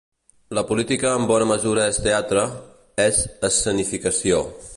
La 0.59 0.63
política 0.69 1.11
en 1.17 1.27
bona 1.33 1.47
mesura 1.51 1.85
és 1.91 2.01
teatre, 2.09 2.47
és 3.09 3.21
escenificació. 3.53 4.43